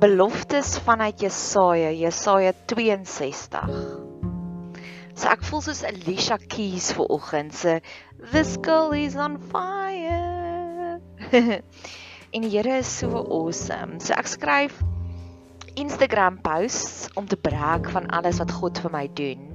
[0.00, 3.60] Beloftes vanuit Jesaja, Jesaja 62.
[5.12, 7.80] So ek voel soos Alicia Keys vir oggend se
[8.32, 11.00] This girl is on fire.
[12.32, 14.00] en die Here is so awesome.
[14.00, 14.80] So ek skryf
[15.76, 19.49] Instagram posts om te brag van alles wat God vir my doen.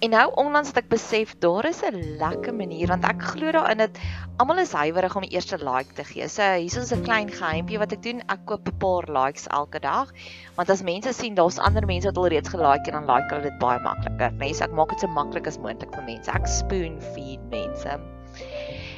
[0.00, 3.82] En nou onlangs het ek besef daar is 'n lekker manier want ek glo daarin
[3.82, 3.98] dat
[4.40, 6.28] almal is huiwerig om die eerste like te gee.
[6.28, 8.22] So hier is 'n klein geheimpie wat ek doen.
[8.28, 10.08] Ek koop 'n paar likes elke dag.
[10.56, 13.50] Want as mense sien daar's ander mense wat al reeds gelike en dan like hulle
[13.50, 14.32] dit baie makliker.
[14.32, 16.30] Mense, ek maak dit so maklik as moontlik vir mense.
[16.30, 18.00] Ek spoon feed mense.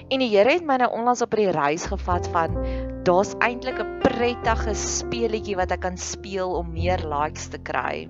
[0.08, 2.56] En die Here het my nou onlangs op 'n reis gevat van
[3.02, 8.08] daar's eintlik 'n prettige speletjie wat ek kan speel om meer likes te kry.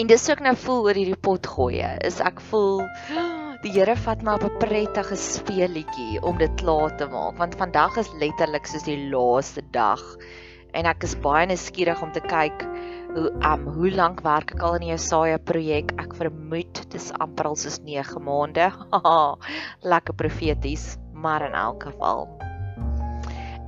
[0.00, 1.82] En dis ook nou voel oor hierdie pot gooi.
[2.08, 2.80] Is ek voel
[3.64, 7.98] die Here vat my op 'n prettige speelietjie om dit klaar te maak want vandag
[8.00, 10.00] is letterlik soos die laaste dag.
[10.72, 12.64] En ek is baie nuuskierig om te kyk
[13.12, 15.92] hoe um hoe lank werk ek al in die Jesaja projek?
[16.00, 18.72] Ek vermoed dis amper al soos 9 maande.
[19.92, 22.28] Lekker profeties, maar in elk geval.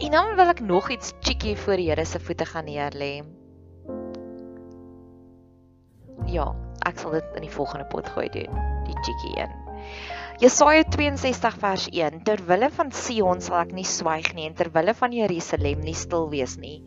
[0.01, 3.44] En dan wil ek nog iets cheeky voor die Here se voete gaan neerlê
[6.31, 6.49] ja,
[6.87, 9.55] ek sal dit in die volgende pot gooi doen, die cheeky een.
[10.43, 15.15] Jesaja 62 vers 1: Terwille van Sion sal ek nie swyg nie en terwille van
[15.15, 16.81] Jerusalem nie stil wees nie,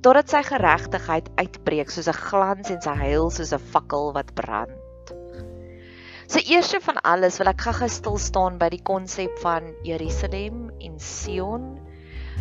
[0.00, 5.12] totdat sy geregtigheid uitbreek soos 'n glans en sy heil soos 'n fakkel wat brand.
[6.26, 10.96] So eerste van alles wil ek gou-gou stil staan by die konsep van Jerusalem en
[10.98, 11.83] Sion.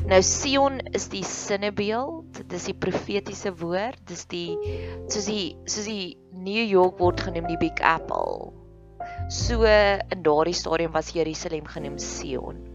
[0.09, 4.58] Nou Sion is die sinnebeeld, dis die profetiese woord, dis die
[5.08, 8.52] soos die soos die New York word genoem die Big Apple.
[9.30, 12.72] So in daardie stadium was Jerusalem genoem Sion.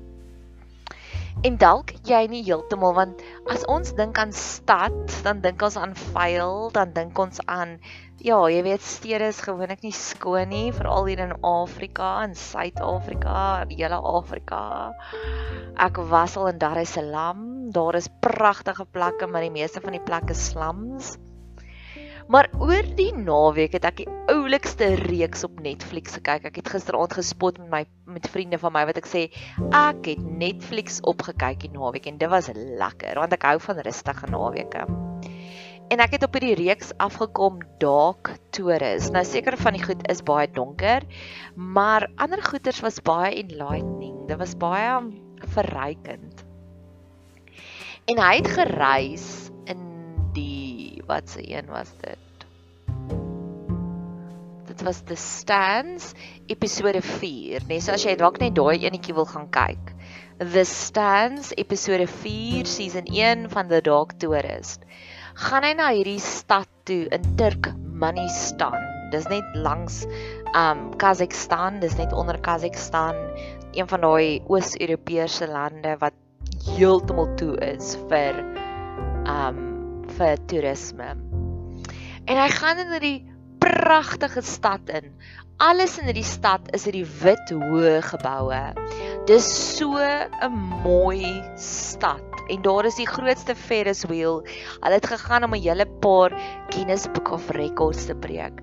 [1.47, 3.21] En dalk jy nie heeltemal want
[3.53, 7.77] as ons dink aan stad, dan dink ons aan vuil, dan dink ons aan
[8.19, 13.69] ja, jy weet stede is gewoonlik nie skoon nie, veral hier in Afrika en Suid-Afrika,
[13.71, 14.91] die hele Afrika.
[15.79, 17.71] Ek was al in Dar es Salaam.
[17.71, 21.15] Daar is pragtige plekke, maar die meeste van die plekke slums.
[22.29, 26.45] Maar oor die naweek het ek die oulikste reeks op Netflix gekyk.
[26.51, 27.81] Ek het gisteraand gespot met my
[28.19, 29.23] met vriende van my wat ek sê
[29.73, 34.29] ek het Netflix opgekyk die naweek en dit was lekker want ek hou van rustige
[34.29, 34.85] naweke.
[35.89, 39.15] En ek het op hierdie reeks afgekom Dark Tourist.
[39.17, 41.09] Nou seker van die goed is baie donker,
[41.57, 44.27] maar ander goeters was baie enlightening.
[44.29, 45.01] Dit was baie
[45.57, 46.45] verrykend.
[48.13, 49.49] En hy het gereis
[51.09, 52.28] wat se een was dit?
[54.79, 56.13] Dit was The Stands
[56.47, 59.89] episode 4, nee, so as jy dalk net daai enetjie wil gaan kyk.
[60.39, 64.85] The Stands episode 4 season 1 van The Dark Tourist.
[65.35, 68.77] Gaan hy na hierdie stad toe in Turkmenistan.
[69.11, 70.05] Dis net langs
[70.55, 73.19] um Kazakhstan, dis net onder Kazakhstan,
[73.75, 76.15] een van daai Oos-Europese lande wat
[76.69, 78.39] heeltemal toe is vir
[79.27, 79.59] um
[80.21, 81.11] vir toerisme.
[82.29, 83.19] En hy gaan in hierdie
[83.59, 85.13] pragtige stad in.
[85.59, 88.61] Alles in hierdie stad is hierdie wit hoë geboue.
[89.27, 89.47] Dis
[89.77, 92.23] so 'n mooi stad.
[92.49, 94.41] En daar is die grootste Ferris wheel.
[94.81, 96.33] Hulle het gegaan om 'n hele paar
[96.71, 98.63] Guinness Book of Records te breek.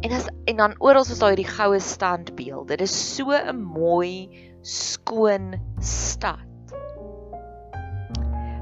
[0.00, 2.76] En as en dan oral is daar hierdie goue standbeelde.
[2.76, 4.28] Dit is so 'n mooi,
[4.62, 6.46] skoon stad.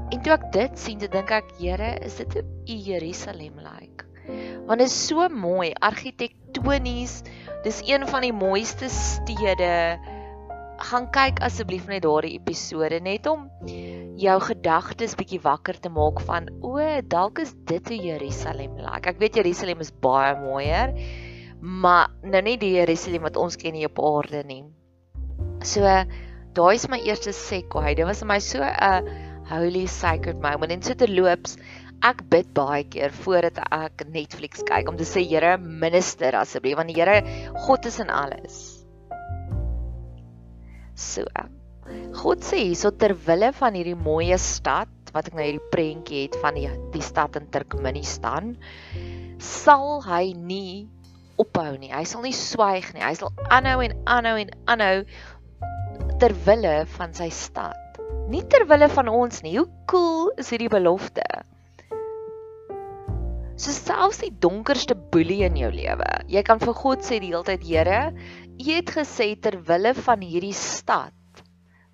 [0.09, 4.04] En toe ek dit sien, dink ek, Here, is dit 'n Jerusalem like?
[4.65, 7.21] Want dit is so mooi, argitektonies.
[7.65, 9.99] Dis een van die mooiste stede.
[10.89, 13.45] Gaan kyk asseblief net daardie episode net om
[14.19, 16.79] jou gedagtes bietjie wakker te maak van o,
[17.11, 19.07] dalk is dit 'n Jerusalem like.
[19.09, 20.93] Ek weet Jerusalem is baie mooier,
[21.61, 24.63] maar nou nie die Jerusalem wat ons ken hier op aarde nie.
[25.63, 25.81] So
[26.53, 27.95] daai is my eerste sekwai.
[27.95, 29.07] Dit was vir my so 'n
[29.49, 31.57] holy sacred moment en so terloops
[32.05, 36.93] ek bid baie keer voordat ek Netflix kyk om te sê Here minister asseblief want
[36.93, 37.21] die Here
[37.65, 38.59] God is in alles.
[40.95, 41.25] So.
[42.15, 46.37] God sê hierso ter wille van hierdie mooi stad wat ek nou hierdie prentjie het
[46.41, 48.55] van die die stad in Turkmenistan
[49.41, 50.85] sal hy nie
[51.41, 51.91] ophou nie.
[51.91, 53.03] Hy sal nie swyg nie.
[53.03, 55.01] Hy sal aanhou en aanhou en aanhou
[56.21, 57.99] ter wille van sy stad.
[58.31, 59.57] Nie ter wille van ons nie.
[59.59, 61.25] Hoe cool is hierdie belofte?
[63.55, 67.45] So selfs die donkerste boelie in jou lewe, jy kan vir God sê die hele
[67.47, 68.01] tyd, Here,
[68.55, 71.13] U het gesê ter wille van hierdie stad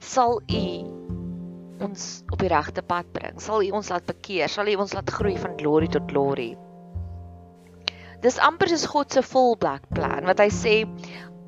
[0.01, 0.65] sal U
[1.85, 3.37] ons op die regte pad bring.
[3.41, 6.51] Sal U ons laat bekeer, sal U ons laat groei van glory tot glory.
[8.21, 10.75] Dis amper soos God se full black plan wat hy sê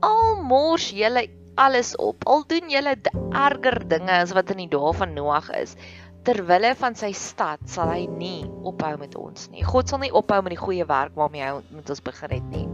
[0.05, 1.27] al mors julle
[1.61, 2.95] alles op, al doen julle
[3.37, 5.75] erger dinge as wat in die dae van Noag is,
[6.23, 9.63] ter wille van sy stad sal hy nie ophou met ons nie.
[9.67, 12.67] God sal nie ophou met die goeie werk waarmee hy met ons begin het nie.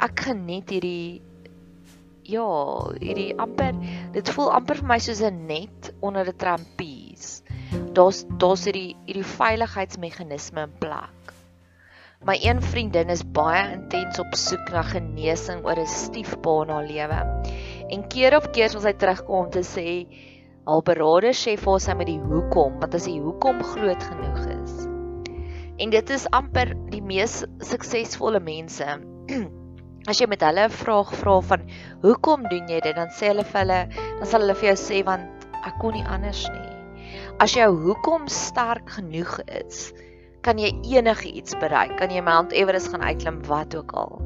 [0.00, 1.20] Ek geniet hierdie
[2.30, 2.46] ja,
[3.00, 3.76] hierdie amper
[4.14, 7.42] dit voel amper vir my soos 'n net onder 'n trampies.
[7.92, 11.34] Daar's daar's hierdie hierdie veiligheidsmeganisme in plek.
[12.24, 16.86] My een vriendin is baie intens op soek na genesing oor 'n stiefpa in haar
[16.86, 17.20] lewe.
[17.90, 20.06] En keer op keer as sy terugkom om te sê
[20.70, 24.42] Haar beraader sê vir ons hy met die hoekom, wat as die hoekom groot genoeg
[24.52, 24.74] is.
[25.82, 28.86] En dit is amper die mees suksesvolle mense.
[30.10, 31.64] As jy met hulle 'n vraag vra van
[32.04, 33.80] hoekom doen jy dit, dan sê hulle vir hulle,
[34.20, 37.18] dan sal hulle vir jou sê want ek kon nie anders nie.
[37.42, 39.90] As jou hoekom sterk genoeg is,
[40.46, 41.98] kan jy enigiets bereik.
[41.98, 44.22] Kan jy Mount Everest gaan uitklim wat ook al.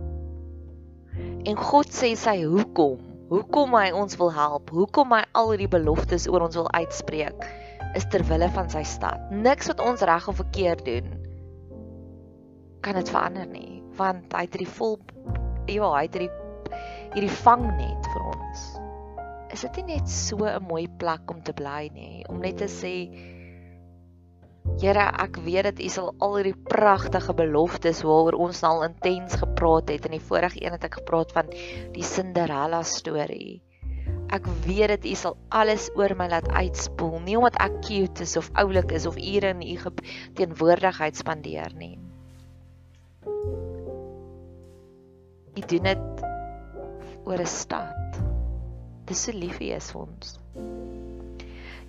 [1.49, 6.29] En God sê sy hoekom hoekom hy ons wil help, hoekom hy al hierdie beloftes
[6.31, 7.47] oor ons wil uitspreek,
[7.95, 9.21] is ter wille van sy stad.
[9.31, 11.13] Niks wat ons reg of verkeerd doen
[12.85, 14.99] kan dit verander nie, want hy het hierdie vol
[15.73, 16.43] ja, hy het hierdie
[17.15, 18.65] hierdie vangnet vir ons.
[19.55, 22.69] Is dit nie net so 'n mooi plek om te bly nie, om net te
[22.69, 22.95] sê
[24.65, 29.93] Here, ek weet dat U sal al hierdie pragtige beloftes waaroor ons al intens gepraat
[29.93, 31.53] het in die vorige een het ek gepraat van
[31.95, 33.61] die Cinderella storie.
[34.35, 38.35] Ek weet dat U sal alles oor my laat uitspoel, nie omdat ek cute is
[38.41, 39.77] of oulik is of ure in U
[40.41, 41.99] teenwoordigheid spandeer nie.
[45.55, 46.25] U doen dit
[47.25, 48.23] oor 'n stad.
[49.07, 50.39] Dis so lief U is vir ons.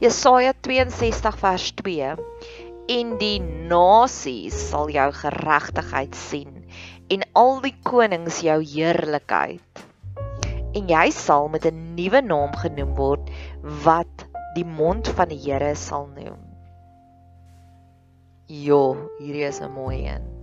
[0.04, 2.16] Jesaja 62 vers 2
[2.92, 6.62] en die nasies sal jou geregtigheid sien
[7.10, 9.86] en al die konings jou heerlikheid
[10.76, 13.32] en jy sal met 'n nuwe naam genoem word
[13.86, 16.42] wat die mond van die Here sal noem.
[18.48, 20.35] Jo, hierdie is 'n mooi een.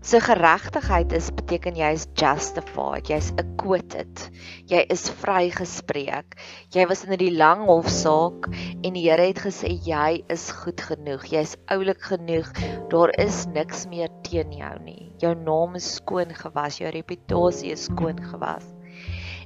[0.00, 4.22] So geregtigheid is beteken jy is justified, jy's acquitted.
[4.70, 6.38] Jy is vrygespreek.
[6.72, 11.28] Jy was in die lang hofsaak en die Here het gesê jy is goed genoeg.
[11.28, 12.48] Jy's oulik genoeg.
[12.88, 15.10] Daar is niks meer teen jou nie.
[15.20, 18.64] Jou naam is skoon gewas, jou reputasie is skoon gewas.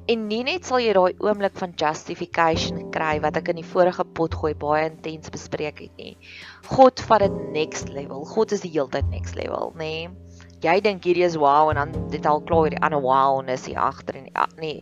[0.07, 4.07] En nie net sal jy daai oomblik van justification kry wat ek in die vorige
[4.07, 6.15] pot gooi baie intens bespreek het nie.
[6.71, 8.23] God vat dit next level.
[8.37, 10.07] God is die heeltyd next level, nê?
[10.07, 10.24] Nee?
[10.65, 13.67] Jy dink hierdie is wow en dan dit al klaar hierdie ander wow en is
[13.69, 14.31] hier agter en
[14.63, 14.81] nee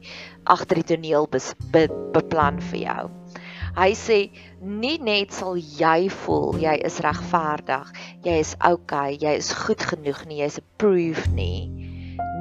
[0.51, 3.05] agter die toneel bes, be, beplan vir jou.
[3.73, 4.19] Hy sê
[4.61, 7.93] nie net sal jy voel jy is regverdig,
[8.27, 11.71] jy is okay, jy is goed genoeg nie, jy's approved nie.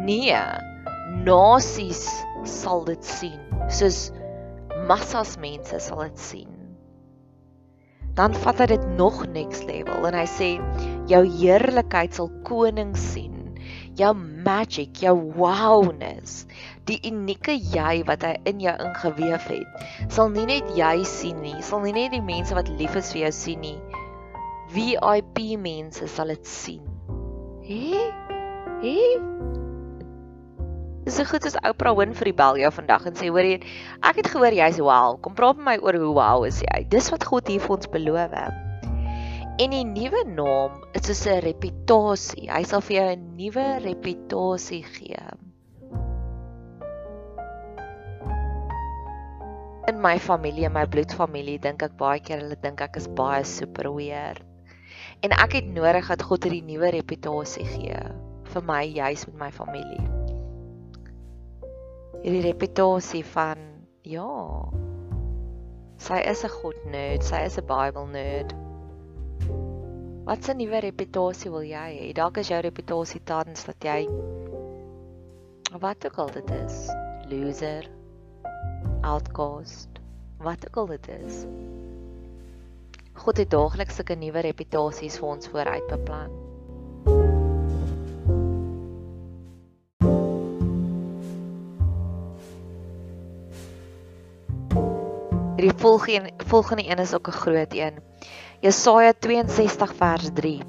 [0.04, 0.42] Nee,
[1.24, 2.04] nasies
[2.44, 3.40] sal dit sien.
[3.72, 4.10] Soos
[4.90, 6.58] massas mense sal dit sien.
[8.18, 10.50] Dan vat hy dit nog next level en hy sê
[11.08, 13.31] jou heerlikheid sal konings sien
[14.00, 14.12] jou
[14.46, 16.46] magic, jou wowness,
[16.90, 19.84] die unieke jy wat hy in jou ingeweef het,
[20.14, 23.26] sal nie net jy sien nie, sal nie net die mense wat lief is vir
[23.28, 23.78] jou sien nie.
[24.72, 26.84] VIP mense sal dit sien.
[27.68, 28.08] Hè?
[28.82, 28.98] Hè?
[31.02, 33.58] Dis so goed as Oprah Winfrey bel jou vandag en sê hoor jy,
[34.06, 35.18] ek het gehoor jy's wow.
[35.20, 36.84] Kom praat met my oor hoe wow is jy.
[36.94, 38.38] Dis wat God hier vir ons beloof.
[39.62, 42.48] En die nuwe naam is soos 'n reputasie.
[42.50, 45.26] Hy sal vir jou 'n nuwe reputasie gee.
[49.92, 53.92] In my familie, my bloedfamilie, dink ek baie keer hulle dink ek is baie super
[53.94, 54.42] weird.
[55.22, 58.02] En ek het nodig dat God 'n nuwe reputasie gee
[58.54, 60.08] vir my juis met my familie.
[62.24, 63.58] Hierdie reputasie van
[64.04, 64.66] ja.
[65.98, 68.61] Sy is 'n God nerd, sy is 'n Bible nerd.
[70.32, 72.12] Wat 'n nuwe reputasie wil jy hê?
[72.16, 74.08] Dalk is jou reputasie tans dat jy
[75.84, 76.78] wat ook al dit is,
[77.28, 77.90] loser,
[79.04, 80.00] outcast,
[80.40, 81.42] wat ook al dit is.
[83.14, 86.32] God het daagliks sulke nuwe reputasies vir ons vooruit beplan.
[95.60, 98.00] Die volgende volgende een is ook 'n groot een.
[98.62, 100.60] Jesaja 62 vers 3.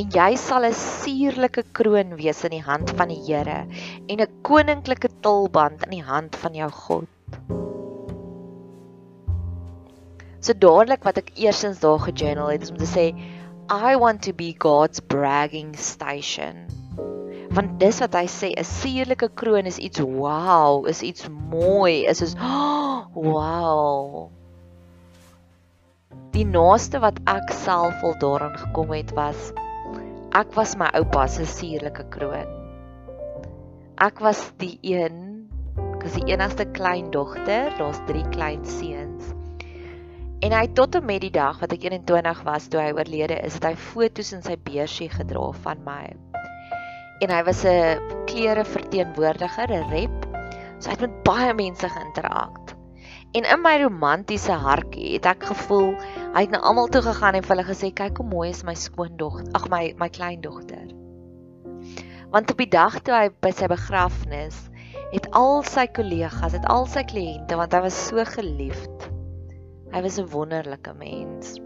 [0.00, 3.66] En jy sal 'n suurlike kroon wees in die hand van die Here
[4.08, 7.08] en 'n koninklike tulband in die hand van jou God.
[10.40, 13.12] So dadelik wat ek eersins daar gejournal het is om te sê
[13.68, 16.64] I want to be God's bragging station.
[17.52, 22.24] Want dis wat hy sê, 'n suurlike kroon is iets wow, is iets mooi, is
[22.24, 24.37] soos oh, wow.
[26.38, 29.48] Die naaste wat ek self al daaraan gekom het was
[30.38, 32.52] ek was my oupa se suurlike kroon.
[34.06, 35.48] Ek was die een,
[35.96, 39.32] ek is die enigste kleindogter, daar's 3 klein seuns.
[40.46, 43.58] En hy tot en met die dag wat ek 21 was toe hy oorlede is,
[43.58, 46.04] het hy foto's in sy beursie gedra van my.
[47.18, 47.98] En hy was 'n
[48.30, 50.18] klere verteenwoordiger, 'n rep.
[50.78, 52.67] So hy het met baie mense geïnterak.
[53.36, 55.92] En in my romantiese hartjie het ek gevoel
[56.36, 58.74] hy het na almal toe gegaan en vir hulle gesê kyk hoe mooi is my
[58.74, 60.88] skoondogter, ag my my kleindogter.
[62.32, 64.64] Want op die dag toe hy by sy begrafnis
[65.12, 69.08] het al sy kollegas, het al sy kliënte want hy was so geliefd
[69.88, 71.56] Hy was 'n wonderlike mens.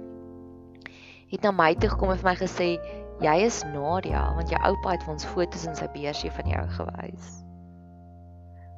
[1.27, 2.69] Het na my toe gekom en vir my gesê,
[3.21, 6.69] "Jy is Nadia, want jou oupa het vir ons foto's in sy beursie van jou
[6.69, 7.43] gewys."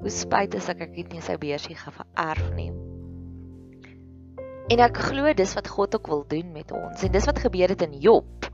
[0.00, 2.70] Hoe spyt is ek ek het nie sy beursie geërf nie.
[4.72, 7.04] En ek glo dis wat God ook wil doen met ons.
[7.04, 8.48] En dis wat gebeur het in Job.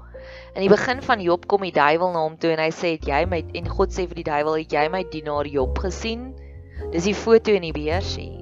[0.54, 3.06] In die begin van Job kom die duiwel na hom toe en hy sê, "Het
[3.06, 6.35] jy my en God sê vir die duiwel, het jy my dienaar Job gesien?"
[6.92, 8.40] Dis die foto in die beursie.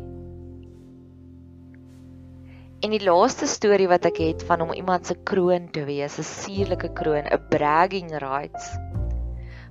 [2.81, 6.23] En die laaste storie wat ek het van om iemand se kroon te wees, 'n
[6.23, 8.78] suurlike kroon, 'n bragging rights.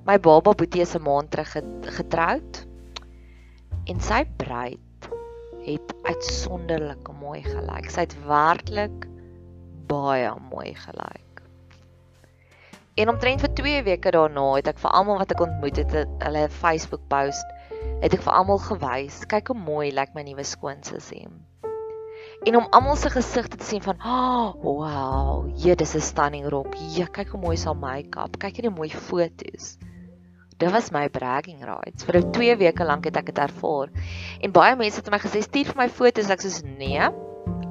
[0.05, 2.66] My baba Boetie se maand terug getroud
[3.91, 5.09] en sy bruid
[5.67, 7.89] het uitsonderlik mooi gelyk.
[7.91, 9.07] Sy het werklik
[9.89, 11.41] baie mooi gelyk.
[12.97, 16.47] En omtrent vir 2 weke daarna het ek vir almal wat ek ontmoet het, hulle
[16.61, 17.45] Facebook post,
[18.01, 21.27] het ek vir almal gewys, kyk hoe mooi lyk my nuwe skoonsussie
[22.47, 26.75] en om almal se gesigte te sien van, "Oh, wow, jy dis 'n stunning rok.
[26.95, 28.37] Ja, kyk hoe mooi is haar make-up.
[28.39, 29.77] Kyk hierdie mooi foto's."
[30.57, 32.05] Dit was my bragging rights.
[32.07, 33.91] Vir 2 weke lank het ek dit ervaar.
[34.41, 37.09] En baie mense het my gesê, "Stuur vir my foto's." Ek sê, "Nee.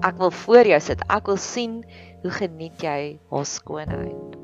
[0.02, 1.02] Ek wil voor jou sit.
[1.10, 1.84] Ek wil sien
[2.22, 4.36] hoe geniet jy haar skoonheid."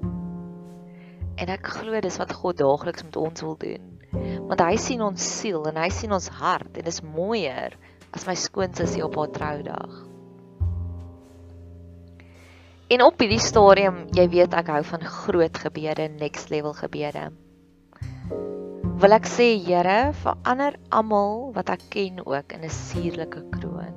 [1.37, 4.01] En ek glo dis wat God daagliks met ons wil doen.
[4.49, 7.77] Want hy sien ons siel en hy sien ons hart en dit is mooier
[8.13, 10.07] as my skoonsussie op haar troudag.
[12.89, 17.31] En op hierdie stadium, jy weet ek hou van groot gebede, next level gebede.
[19.03, 23.97] Wil ek sê Here, verander almal wat ek ken ook in 'n suurlike kroon.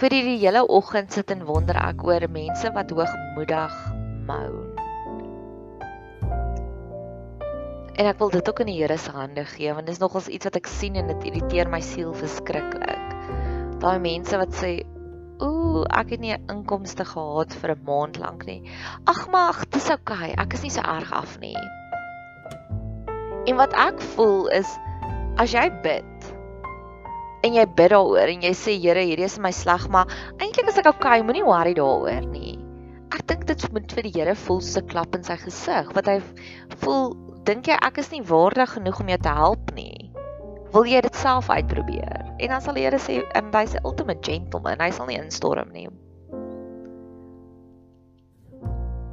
[0.00, 3.76] Vir hierdie hele oggend sit en wonder ek oor mense wat hoogmoedig
[4.26, 4.74] moan.
[7.94, 10.26] En ek wil dit ook in die Here se hande gee want dit is nogals
[10.26, 13.18] iets wat ek sien en dit irriteer my siel verskriklik.
[13.78, 14.80] Daai mense wat sê
[15.38, 18.64] ooh, ek het nie 'n inkomste gehad vir 'n maand lank nie.
[19.06, 20.32] Ag maar, dit is oukei.
[20.32, 20.42] Okay.
[20.42, 21.79] Ek is nie so erg af nie.
[23.48, 24.68] En wat ek voel is
[25.40, 26.32] as jy bid
[27.40, 30.80] en jy bid daaroor en jy sê Here, hierdie is my sleg, maar eintlik is
[30.82, 32.58] ek okay, moenie worry daaroor nie.
[33.16, 36.18] Ek dink dit moet vir die Here voel so klap in sy gesig wat hy
[36.82, 37.14] voel
[37.48, 40.10] dink jy ek is nie waardig genoeg om jou te help nie?
[40.74, 42.28] Wil jy dit self uitprobeer?
[42.38, 45.72] En dan sal die Here sê en hy's 'n ultimate gentleman hy sal nie instorm
[45.72, 45.88] nie.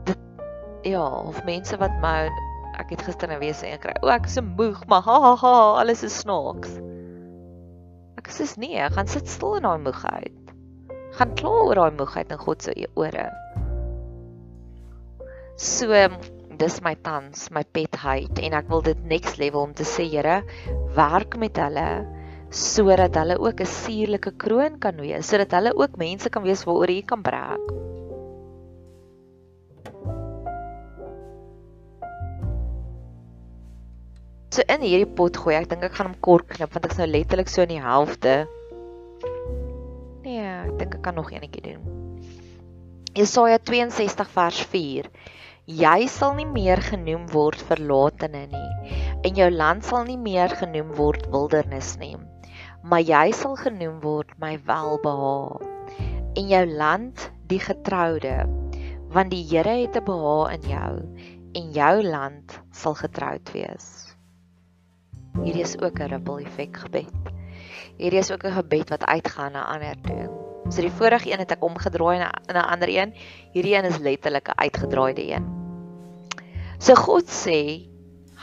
[0.04, 0.20] Dit,
[0.84, 2.28] ja of mense wat my
[2.78, 5.18] ek het gister nou weer sê ek kry o ek is so moeg maar ha
[5.28, 6.78] ha ha alles is snaaks
[8.18, 10.48] ek sê nee gaan sit stil in daai moegheid
[11.18, 13.28] gaan kla oor daai moegheid in God se ore.
[15.58, 15.90] So
[16.58, 20.06] dis my tans, my pet hate en ek wil dit next level om te sê
[20.10, 20.42] Here,
[20.98, 21.90] werk met hulle
[22.50, 26.94] sodat hulle ook 'n suurlike kroon kan wees, sodat hulle ook mense kan wees waaroor
[26.94, 27.87] jy kan brag.
[34.58, 36.98] So in hierdie pot gooi, ek dink ek gaan hom kort knip want ek is
[36.98, 38.32] nou letterlik so in die helfte.
[40.24, 41.84] Nee, ek dink ek kan nog eenetjie doen.
[43.14, 45.12] Jesaja 62 vers 4.
[45.82, 48.98] Jy sal nie meer genoem word verlatene nie
[49.30, 52.16] en jou land sal nie meer genoem word wildernis nie,
[52.82, 55.70] maar jy sal genoem word my welbehae
[56.34, 58.40] en jou land die getroude
[59.14, 60.94] want die Here het 'n behae in jou
[61.62, 64.07] en jou land sal getroud wees.
[65.44, 67.14] Hierdie is ook 'n ripple effek gebed.
[67.98, 70.30] Hierdie is ook 'n gebed wat uitgaan na ander toe.
[70.70, 73.14] So die vorige een het ek omgedraai na 'n ander een.
[73.54, 75.46] Hierdie een is letterlik 'n uitgedraaide een.
[76.80, 77.88] So God sê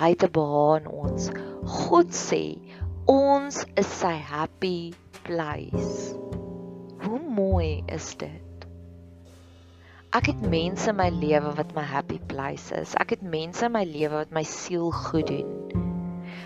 [0.00, 1.30] hy het 'n behaag in ons.
[1.64, 2.58] God sê
[3.04, 6.14] ons is sy happy place.
[7.04, 8.66] Hoe mooi is dit?
[10.14, 12.94] Ek het mense in my lewe wat my happy place is.
[12.94, 15.63] Ek het mense in my lewe wat my siel goed doen.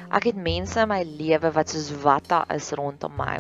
[0.09, 3.37] Ek het mense in my lewe wat soos watta is rondom my.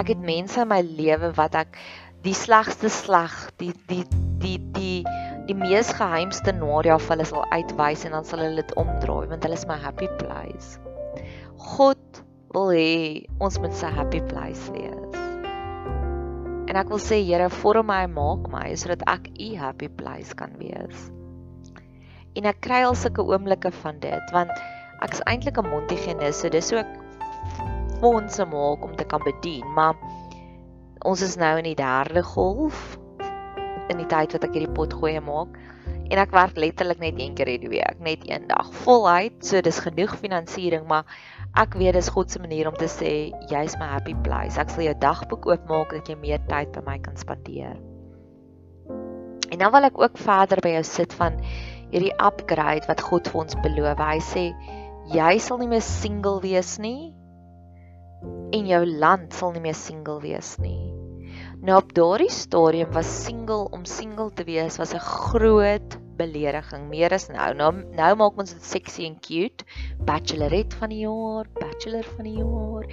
[0.00, 1.76] Ek het mense in my lewe wat ek
[2.24, 4.04] die slegste sleg, die die
[4.40, 5.02] die die
[5.48, 9.44] die mees geheimste nadia vir hulle sal uitwys en dan sal hulle dit omdraai want
[9.44, 10.78] hulle is my happy place.
[11.76, 12.22] God
[12.56, 15.20] wil hê ons moet sy happy place wees.
[16.68, 20.32] En ek wil sê Here, vorm my en maak my sodat ek u happy place
[20.36, 21.08] kan wees.
[22.36, 24.52] En ek kry al sulke oomblikke van dit want
[25.04, 26.86] ek is eintlik 'n Montigenis, so dis ook
[28.00, 29.94] fondse maak om te kan bedien, maar
[31.06, 32.98] ons is nou in die derde golf
[33.88, 35.56] in die tyd wat ek hierdie pot gooi maak
[36.08, 39.80] en ek werk letterlik net een keer hierdie week, net een dag voluit, so dis
[39.84, 41.04] genoeg finansiering, maar
[41.60, 43.12] ek weet dis God se manier om te sê
[43.52, 44.56] jy's my happy place.
[44.60, 47.76] Ek sal jou dagboek oopmaak dat jy meer tyd by my kan spandeer.
[49.48, 51.36] En dan wil ek ook verder by jou sit van
[51.92, 54.00] hierdie upgrade wat God vir ons beloof.
[54.00, 54.44] Hy sê
[55.12, 57.14] jy sal nie meer single wees nie
[58.52, 60.88] en jou land sal nie meer single wees nie.
[61.58, 66.88] Nou op daardie stadium was single om single te wees was 'n groot belediging.
[66.90, 67.54] Meer as nou.
[67.54, 69.64] Nou nou maak ons dit sexy en cute.
[70.04, 72.86] Bachelorette van die jaar, bachelor van die jaar.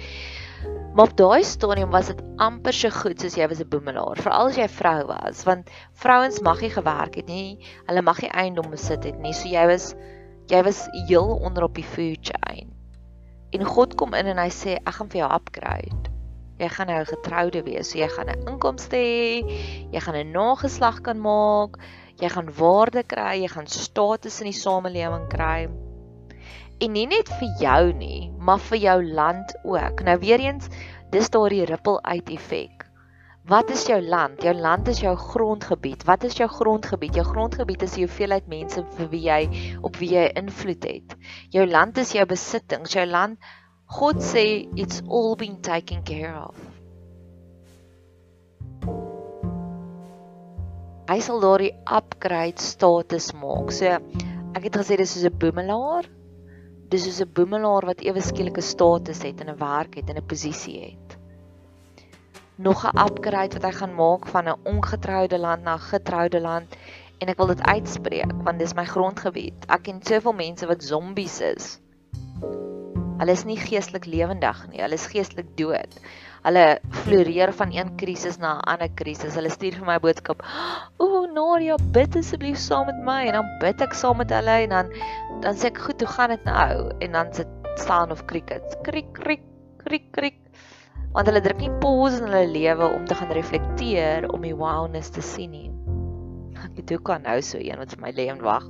[0.94, 4.48] Maar op daai stadium was dit amper so goed soos jy was 'n boemelaar, veral
[4.48, 7.58] as jy 'n vrou was, want vrouens mag nie gewerk het nie.
[7.86, 9.32] Hulle mag nie eiendom besit het nie.
[9.32, 9.94] So jy was
[10.46, 12.70] jy was heel onder op die food chain.
[13.50, 16.12] En God kom in en hy sê ek gaan vir jou upgrade.
[16.56, 19.44] Jy gaan nou getroude wees, so jy gaan 'n inkomste hê,
[19.92, 21.76] jy gaan 'n nageslag kan maak,
[22.20, 25.68] jy gaan waarde kry, jy gaan status in die samelewing kry.
[26.80, 30.02] En nie net vir jou nie, maar vir jou land ook.
[30.04, 30.68] Nou weer eens,
[31.10, 32.75] dis daardie ripple uit effek.
[33.46, 34.40] Wat is jou land?
[34.42, 36.00] Jou land is jou grondgebied.
[36.08, 37.14] Wat is jou grondgebied?
[37.14, 39.36] Jou grondgebied is die hoeveelheid mense vir wie jy
[39.86, 41.14] op wie jy invloed het.
[41.54, 42.96] Jou land is jou besittings.
[42.98, 43.38] Jou land
[43.86, 46.58] God sê it's all been taken care of.
[51.06, 53.70] Hy sal daardie upgrade status maak.
[53.70, 53.94] So
[54.58, 56.10] ek het gesê dis soos 'n boemelaar.
[56.90, 60.26] Dis soos 'n boemelaar wat ewe skielike status het en 'n werk het en 'n
[60.26, 61.05] posisie het
[62.56, 66.76] nog 'n upgrade wat hy gaan maak van 'n ongetroude land na getroude land
[67.18, 69.66] en ek wil dit uitspreek want dis my grondgebied.
[69.68, 71.80] Ek ken soveel mense wat zombies is.
[73.18, 76.00] Hulle is nie geestelik lewendig nie, hulle is geestelik dood.
[76.46, 79.34] Hulle floreer van een krisis na 'n ander krisis.
[79.34, 80.44] Hulle stuur vir my boodskap:
[80.96, 84.68] "O, Nadia, bid asseblief saam met my." En dan bid ek saam met hulle en
[84.68, 84.92] dan
[85.40, 88.76] dan sê ek: "Goed, hoe gaan dit nou?" En dan sit staan of crickets.
[88.82, 89.42] Krik krik
[89.76, 90.45] krik krik
[91.12, 95.10] want hulle druk nie pause in hulle lewe om te gaan reflekteer om die wowness
[95.10, 95.70] te sien nie.
[96.64, 98.66] Ek het ook aan nou so een wat vir my lê en wag.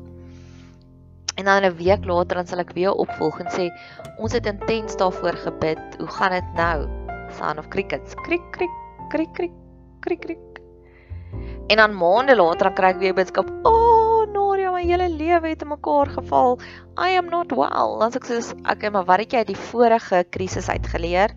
[1.37, 3.71] En dan 'n week later dan sal ek weer opvolg en sê
[4.19, 5.83] ons het intens daarvoor gebid.
[5.99, 6.89] Hoe gaan dit nou?
[7.31, 8.15] Sound of crickets.
[8.15, 8.75] Krik krik
[9.11, 9.53] krik krik
[10.01, 10.61] krik krik.
[11.69, 15.49] En dan maande later dan kry ek weer boodskap, "O, oh, Noria, my hele lewe
[15.49, 16.59] het in mekaar geval.
[16.99, 19.57] I am not well." Dan sê ek soos, "Okay, maar wat het jy uit die
[19.57, 21.35] vorige krisis uitgeleer?"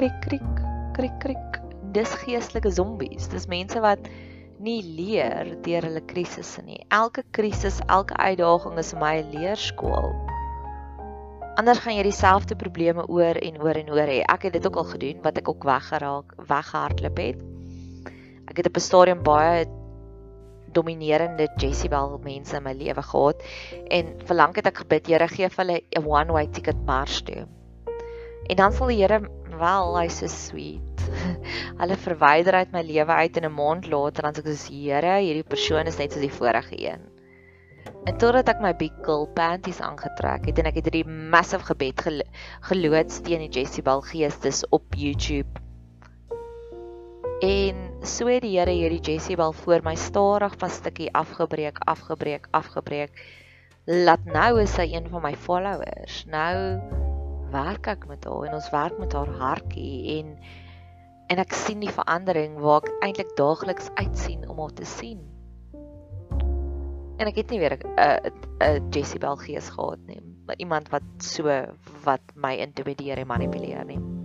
[0.00, 0.60] Krik krik
[0.96, 1.56] krik krik.
[1.92, 3.26] Dis geestelike zombies.
[3.28, 4.06] Dis mense wat
[4.64, 6.78] nie leer deur hulle krisisse nie.
[6.88, 10.08] Elke krisis, elke uitdaging is vir my 'n leerskool.
[11.60, 14.24] Anders gaan jy dieselfde probleme oor en oor en oor hê.
[14.24, 17.44] Ek het dit ook al gedoen wat ek ook weggeraak, weggehardloop het.
[18.48, 19.66] Ek het op 'n stadium baie
[20.72, 23.36] dominerende Jezebel mense in my lewe gehad
[23.90, 27.44] en vir lank het ek gebid, Here, gee vir hulle 'n one-way ticket mars toe.
[28.50, 29.20] En dan sal die Here
[29.60, 31.04] wel, hy's so sweet.
[31.80, 35.12] Hulle verwyder uit my lewe uit in 'n maand later dan sê ek soos Here,
[35.22, 37.04] hierdie persoon is net soos die vorige een.
[38.10, 42.02] En totdat ek my big girl panties aangetrek het en ek het hierdie massive gebed
[42.02, 42.22] gel
[42.66, 45.62] geloods teen die Jezebel geestes op YouTube.
[47.46, 53.14] En so het die Here hierdie Jezebel voor my stadig van stukkie afgebreek, afgebreek, afgebreek.
[53.86, 56.24] Laat nou is sy een van my followers.
[56.26, 57.09] Nou
[57.50, 60.36] werk ek met haar en ons werk met haar hartjie en
[61.30, 65.20] en ek sien die verandering waar ek eintlik daagliks uitsien om haar te sien.
[67.22, 70.88] En ek het nie weer 'n uh, 'n uh, Jezebel gees gehad nie, maar iemand
[70.90, 71.46] wat so
[72.04, 74.19] wat my intimideer en manipuleer nie.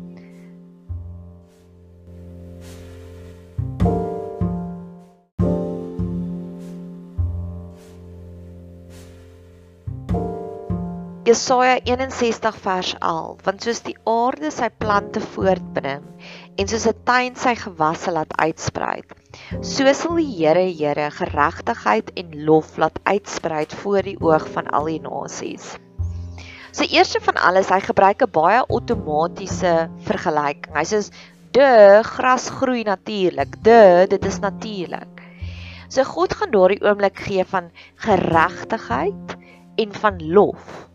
[11.36, 16.06] Jesaja 61 vers 11 want soos die aarde sy plante voortbring
[16.56, 19.02] en soos 'n tuin sy gewasse laat uitsprei
[19.71, 24.88] so sal die Here Here geregtigheid en lof laat uitsprei voor die oog van al
[24.93, 25.76] die nasies.
[26.71, 29.76] So eerste van alles hy gebruik 'n baie outomatiese
[30.08, 30.71] vergelyking.
[30.71, 31.04] Hy sê
[31.52, 33.60] de gras groei natuurlik.
[33.60, 35.19] De dit is natuurlik.
[35.89, 37.71] So God gaan daardie oomblik gee van
[38.08, 39.39] geregtigheid
[39.76, 40.86] en van lof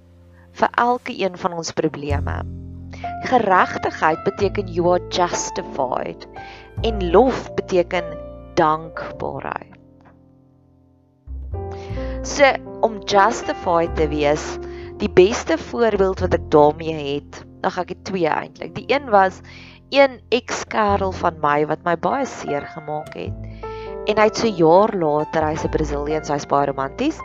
[0.60, 2.40] vir elke een van ons probleme.
[3.30, 6.26] Geregtigheid beteken you are justified
[6.84, 8.04] en lof beteken
[8.58, 9.78] dankbaarheid.
[12.22, 12.52] So
[12.84, 14.44] om justified te wees,
[15.00, 18.74] die beste voorbeeld wat ek daarmee het, dan gaan ek twee eintlik.
[18.76, 19.40] Die een was
[19.90, 23.64] een ex-kerel van my wat my baie seer gemaak het.
[24.08, 27.20] En hy het so jaar later, hy's 'n Brazilian, so hy's baie romanties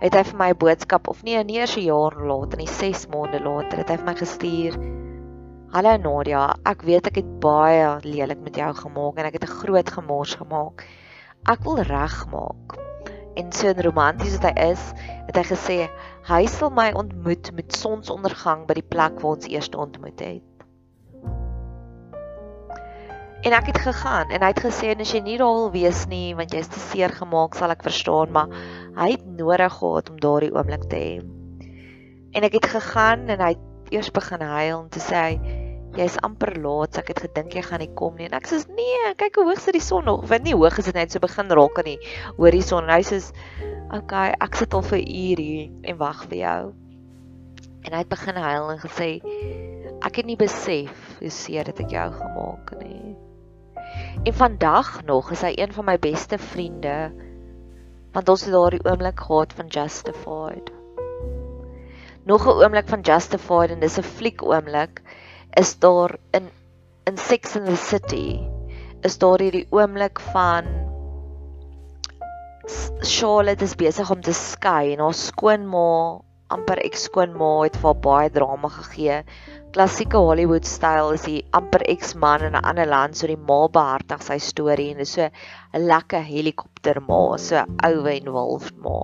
[0.00, 3.40] het hy vir my 'n boodskap of nie eers 'n jaar later nie, 6 maande
[3.40, 4.74] later het hy vir my gestuur.
[5.72, 9.58] Hallo Nadia, ek weet ek het baie lelik met jou gemaak en ek het 'n
[9.60, 10.84] groot gemors gemaak.
[11.48, 12.78] Ek wil regmaak.
[13.36, 14.92] En so romanties wat hy is,
[15.26, 15.88] het hy gesê
[16.28, 20.55] hy sal my ontmoet met sonsondergang by die plek waar ons eers ontmoet het.
[23.44, 26.34] En ek het gegaan en hy het gesê as jy nie daar wil wees nie
[26.38, 28.52] want jy's te seer gemaak, sal ek verstaan, maar
[28.96, 31.12] hy het nodig gehad om daardie oomblik te hê.
[32.36, 35.22] En ek het gegaan en hy het eers begin huil en te sê
[35.96, 38.26] jy's amper laat, ek het gedink jy gaan nie kom nie.
[38.28, 40.26] En ek sê nee, kyk hoe hoog sit die son nog.
[40.28, 42.00] Want nie hoog is dit net so begin raak aan die
[42.36, 42.90] horison.
[42.92, 43.20] Hy sê
[43.96, 46.60] okay, ek sit al vir ure hier en wag vir jou.
[47.86, 49.10] En hy het begin huil en gesê
[50.04, 53.25] ek het nie besef hoe seer dit ek jou gemaak het nie.
[54.24, 57.12] En vandag nog is hy een van my beste vriende
[58.16, 60.70] want ons het daardie oomblik gehad van Justified.
[62.24, 65.02] Nog 'n oomblik van Justified en dis 'n fliek oomblik
[65.52, 66.48] is daar in
[67.04, 68.40] in Sex and the City
[69.00, 70.64] is daar hierdie oomblik van
[73.00, 78.30] Charlotte is besig om te skei en haar skoonma amper ekskoonma het vir haar baie
[78.30, 79.22] drama gegee
[79.76, 84.22] klassieke Hollywood styl is die amper ex-man in 'n ander land so die ma behartig
[84.24, 89.00] sy storie en dis so 'n lekker helikopter ma, so ou en wolf ma.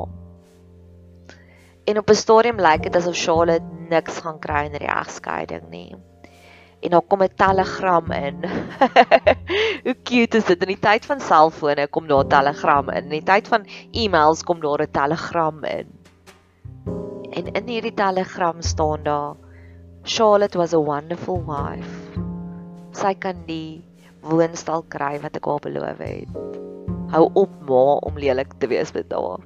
[1.84, 5.94] En op 'n stadium lyk dit asof Charlotte niks gaan kry in die egskeiding nie.
[6.80, 8.40] En daar kom 'n telegram in.
[9.84, 13.04] Hoe cute is dit in die tyd van selfone kom daar 'n telegram in.
[13.04, 15.88] In die tyd van e-mails kom daar 'n telegram in.
[17.30, 19.51] En in hierdie telegram staan daar
[20.04, 22.18] Charlotte was a wonderful wife.
[22.90, 23.84] Sy kan die
[24.26, 26.32] woonstal kry wat ek haar beloof het.
[27.12, 29.44] Hou op ma om lelik te wees met haar.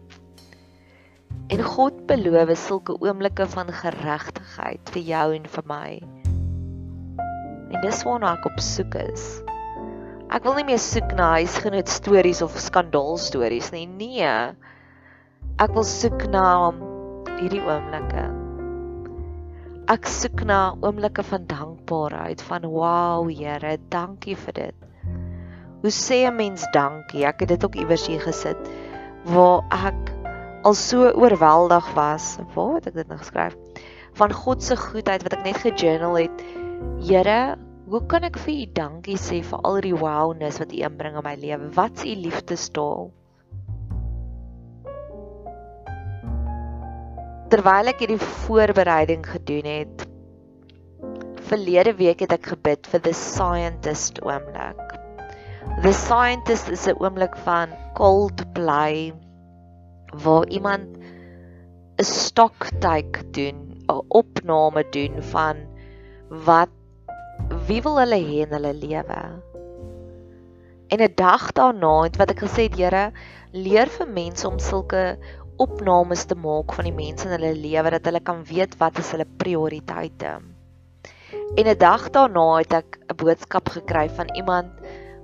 [1.53, 5.91] En God beloof sulke oomblikke van geregtigheid vir jou en vir my.
[7.21, 9.29] En dis waarna ek op soek is.
[10.33, 13.85] Ek wil nie meer soek na huisgenoot stories of skandaal stories nie.
[13.85, 14.33] Nee.
[15.61, 16.49] Ek wil soek na
[17.37, 18.25] hierdie oomblikke
[19.87, 24.87] ek soek na oomblikke van dankbaarheid van wow Here, dankie vir dit.
[25.83, 27.23] Hoe sê 'n mens dankie?
[27.25, 28.59] Ek het dit ook iewers hier gesit
[29.31, 30.11] waar ek
[30.65, 32.39] al so oorweldig was.
[32.55, 33.55] Waar het ek dit nou geskryf?
[34.19, 36.43] Van God se goedheid wat ek net gejournal het.
[37.07, 41.15] Here, hoe kan ek vir U dankie sê vir al die wowness wat U inbring
[41.15, 41.71] in my lewe?
[41.75, 43.13] Wat is U liefdestaal?
[47.47, 50.01] Terwyl ek hierdie voorbereiding gedoen het,
[51.47, 54.81] verlede week het ek gebid vir the scientist oomblik.
[55.85, 59.13] The scientist is 'n oomblik van Coldplay
[60.25, 60.99] waar iemand
[62.03, 65.63] 'n stock take doen, 'n opname doen van
[66.51, 66.75] wat
[67.71, 69.23] wie wil hulle hê in hulle lewe?
[70.91, 73.13] En 'n dag daarna het wat ek gesê het, Here,
[73.53, 75.19] leer vir mense om sulke
[75.63, 79.11] opnames te maak van die mense in hulle lewe dat hulle kan weet wat is
[79.15, 80.39] hulle prioriteite.
[81.57, 84.71] En 'n dag daarna het ek 'n boodskap gekry van iemand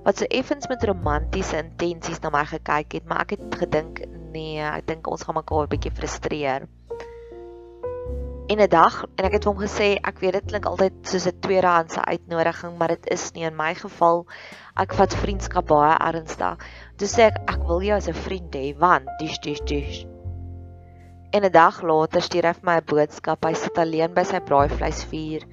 [0.03, 4.01] wat so effens met romantiese intensies na my gekyk het, maar ek het gedink
[4.33, 6.67] nee, ek dink ons gaan mekaar 'n bietjie frustreer.
[8.47, 11.39] En 'n dag en ek het hom gesê ek weet dit klink altyd soos 'n
[11.39, 14.25] tweedehandse uitnodiging, maar dit is nie in my geval.
[14.75, 16.57] Ek vat vriendskap baie ernstig.
[16.97, 20.12] Toe sê ek ek wil jou as 'n vriend hê want dis dis dis.
[21.33, 23.45] En 'n dag later stuur hy vir my 'n boodskap.
[23.45, 25.45] Hy sit alleen by sy braaivleisvuur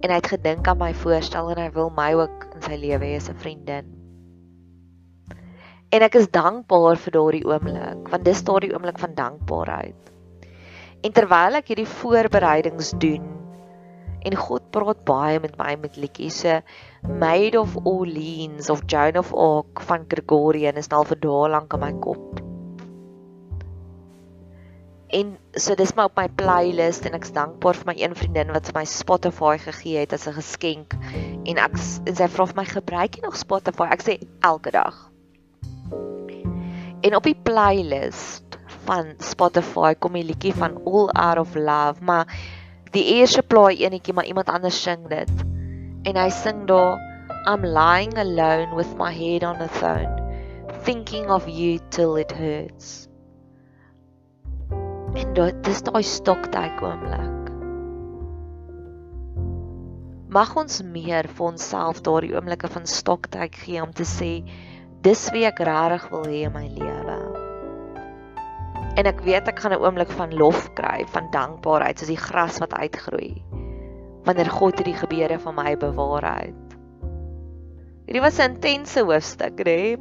[0.00, 3.04] en hy het gedink aan my voorstel en hy wil my ook in sy lewe
[3.04, 3.86] hê as 'n vriendin.
[5.90, 10.12] En ek is dankbaar vir daardie oomblik, want dis daardie oomblik van dankbaarheid.
[11.02, 13.24] En terwyl ek hierdie voorbereidings doen
[14.20, 16.60] en God praat baie met my met liedjies se
[17.08, 21.80] Maid of Orleans of Joan of Arc van Gregorian is nou vir dae lank in
[21.80, 22.40] my kop.
[25.10, 28.70] En so dis maar op my playlist en ek's dankbaar vir my een vriendin wat
[28.76, 30.94] my Spotify gegee het as 'n geskenk.
[31.44, 31.74] En ek
[32.06, 33.88] en sy vra vir my gebruik jy nog Spotify?
[33.90, 35.10] Ek sê elke dag.
[37.02, 42.26] En op die playlist van Spotify kom 'n liedjie van All Out of Love, maar
[42.92, 45.32] die eerste plaai enetjie maar iemand anders sing dit.
[46.02, 46.98] En hy sing daar
[47.46, 50.20] I'm lying alone with my head on a throne
[50.84, 53.09] thinking of you till it hurts.
[55.10, 57.48] En dit is daai stoktyk oomblik.
[60.30, 64.30] Mag ons meer vir onsself daardie oomblikke van stoktyk gee om te sê
[65.02, 67.16] dis wie ek regtig wil hê in my lewe.
[69.00, 72.60] En ek weet ek gaan 'n oomblik van lof kry, van dankbaarheid soos die gras
[72.62, 73.42] wat uitgroei
[74.24, 76.76] wanneer God hierdie gebeure van my bewaar het.
[78.06, 79.96] Hierdie was 'n intense hoofstuk, hè?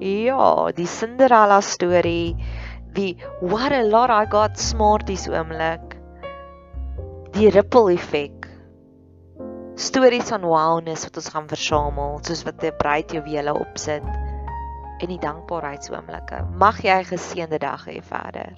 [0.00, 2.36] Ja, die Cinderella storie
[2.94, 5.96] die what a lot I got smarties oomblik.
[7.34, 8.48] Die ripple effek.
[9.74, 14.04] Stories van wowness wat ons gaan versamel, soos wat 'n bruid juwele opsit
[15.02, 16.44] en die dankbaarheidsoomblikke.
[16.56, 18.54] Mag jy 'n geseënde dag hê verder.